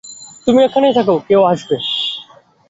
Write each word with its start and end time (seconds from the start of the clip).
তুমি 0.47 0.59
ওখানেই 0.63 0.93
থাকো 0.93 1.15
কেউ 1.27 1.41
আসবে। 1.43 1.75